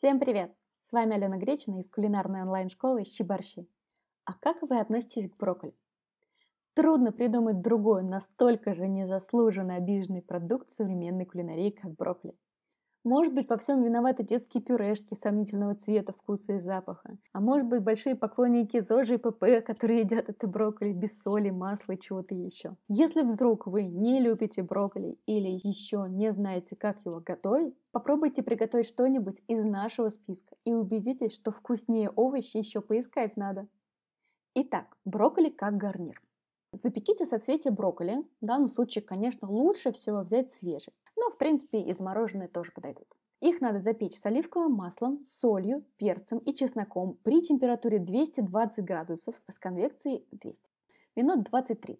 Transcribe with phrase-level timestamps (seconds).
[0.00, 0.50] Всем привет!
[0.80, 3.68] С вами Алена Гречина из кулинарной онлайн-школы «Щи-борщи».
[4.24, 5.74] А как вы относитесь к брокколи?
[6.72, 12.34] Трудно придумать другой, настолько же незаслуженно обиженный продукт современной кулинарии, как брокколи.
[13.02, 17.16] Может быть, во всем виноваты детские пюрешки сомнительного цвета, вкуса и запаха.
[17.32, 21.94] А может быть, большие поклонники ЗОЖи и ПП, которые едят это брокколи без соли, масла
[21.94, 22.76] и чего-то еще.
[22.88, 28.88] Если вдруг вы не любите брокколи или еще не знаете, как его готовить, попробуйте приготовить
[28.88, 33.66] что-нибудь из нашего списка и убедитесь, что вкуснее овощи еще поискать надо.
[34.54, 36.20] Итак, брокколи как гарнир.
[36.72, 38.24] Запеките соцветия брокколи.
[38.40, 40.92] В данном случае, конечно, лучше всего взять свежий.
[41.16, 43.08] Но, в принципе, и замороженные тоже подойдут.
[43.40, 49.58] Их надо запечь с оливковым маслом, солью, перцем и чесноком при температуре 220 градусов с
[49.58, 50.70] конвекцией 200.
[51.16, 51.98] Минут 20-30.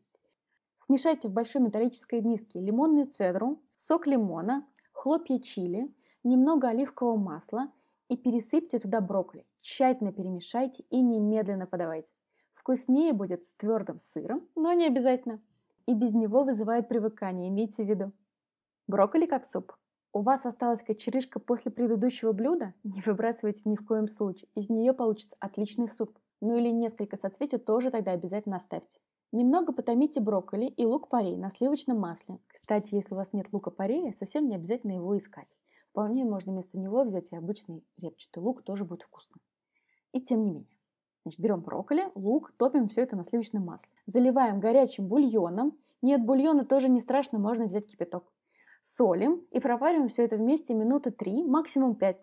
[0.77, 7.73] Смешайте в большой металлической миске лимонную цедру, сок лимона, хлопья чили, немного оливкового масла
[8.09, 9.45] и пересыпьте туда брокколи.
[9.59, 12.13] Тщательно перемешайте и немедленно подавайте.
[12.71, 15.43] Вкуснее будет с твердым сыром, но не обязательно.
[15.87, 18.13] И без него вызывает привыкание, имейте в виду.
[18.87, 19.73] Брокколи как суп.
[20.13, 22.75] У вас осталась кочерышка после предыдущего блюда?
[22.85, 24.49] Не выбрасывайте ни в коем случае.
[24.55, 26.17] Из нее получится отличный суп.
[26.41, 29.01] Ну или несколько соцветий тоже тогда обязательно оставьте.
[29.33, 32.39] Немного потомите брокколи и лук-порей на сливочном масле.
[32.47, 35.49] Кстати, если у вас нет лука-порея, совсем не обязательно его искать.
[35.91, 39.41] Вполне можно вместо него взять и обычный репчатый лук, тоже будет вкусно.
[40.13, 40.80] И тем не менее.
[41.25, 43.91] Значит, берем брокколи, лук, топим все это на сливочном масле.
[44.07, 45.77] Заливаем горячим бульоном.
[46.01, 48.33] Нет бульона тоже не страшно, можно взять кипяток.
[48.83, 52.19] Солим и провариваем все это вместе минуты 3, максимум 5.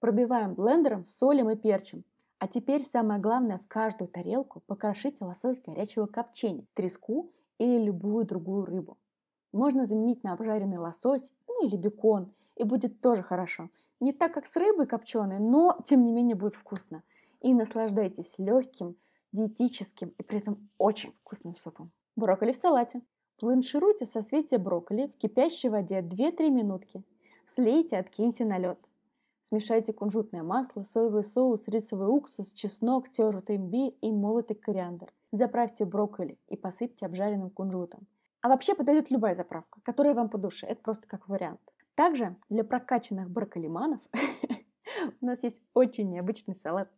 [0.00, 2.04] Пробиваем блендером, солим и перчим.
[2.38, 8.66] А теперь самое главное, в каждую тарелку покрошите лосось горячего копчения, треску или любую другую
[8.66, 8.98] рыбу.
[9.52, 13.70] Можно заменить на обжаренный лосось, ну или бекон, и будет тоже хорошо.
[14.00, 17.02] Не так, как с рыбой копченой, но тем не менее будет вкусно
[17.40, 18.96] и наслаждайтесь легким,
[19.32, 21.90] диетическим и при этом очень вкусным супом.
[22.16, 23.02] Брокколи в салате.
[23.40, 27.04] Бланшируйте соцветие брокколи в кипящей воде 2-3 минутки.
[27.46, 28.78] Слейте, откиньте на лед.
[29.42, 35.12] Смешайте кунжутное масло, соевый соус, рисовый уксус, чеснок, тертый имбирь и молотый кориандр.
[35.30, 38.06] Заправьте брокколи и посыпьте обжаренным кунжутом.
[38.40, 40.66] А вообще подойдет любая заправка, которая вам по душе.
[40.66, 41.60] Это просто как вариант.
[41.94, 44.00] Также для прокачанных брокколиманов
[45.20, 46.90] у нас есть очень необычный салат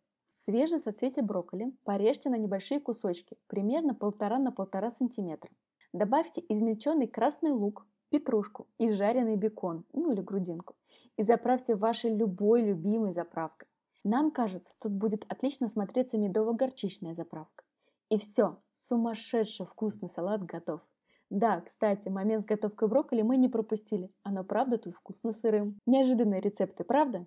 [0.44, 5.48] Свежие соцветия брокколи порежьте на небольшие кусочки, примерно 1,5 на 1,5 см.
[5.92, 10.76] Добавьте измельченный красный лук, петрушку и жареный бекон, ну или грудинку,
[11.18, 13.68] и заправьте вашей любой любимой заправкой.
[14.02, 17.64] Нам кажется, тут будет отлично смотреться медово-горчичная заправка.
[18.08, 20.80] И все, сумасшедший вкусный салат готов.
[21.28, 24.10] Да, кстати, момент с готовкой брокколи мы не пропустили.
[24.22, 25.78] Оно правда тут вкусно сырым.
[25.86, 27.26] Неожиданные рецепты, правда?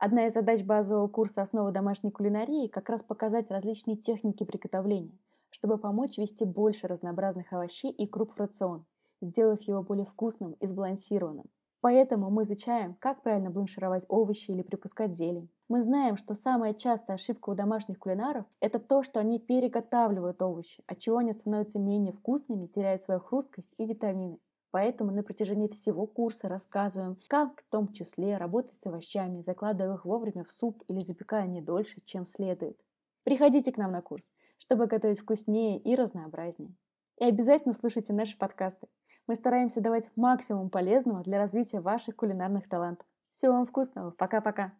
[0.00, 5.18] Одна из задач базового курса «Основы домашней кулинарии» как раз показать различные техники приготовления,
[5.50, 8.86] чтобы помочь ввести больше разнообразных овощей и круп в рацион,
[9.20, 11.46] сделав его более вкусным и сбалансированным.
[11.80, 15.50] Поэтому мы изучаем, как правильно бланшировать овощи или припускать зелень.
[15.68, 20.84] Мы знаем, что самая частая ошибка у домашних кулинаров– это то, что они переготавливают овощи,
[20.86, 24.38] отчего они становятся менее вкусными, теряют свою хрусткость и витамины.
[24.70, 30.04] Поэтому на протяжении всего курса рассказываем, как в том числе работать с овощами, закладывая их
[30.04, 32.78] вовремя в суп или запекая не дольше, чем следует.
[33.24, 36.74] Приходите к нам на курс, чтобы готовить вкуснее и разнообразнее.
[37.18, 38.88] И обязательно слушайте наши подкасты.
[39.26, 43.06] Мы стараемся давать максимум полезного для развития ваших кулинарных талантов.
[43.30, 44.10] Всего вам вкусного.
[44.10, 44.72] Пока-пока.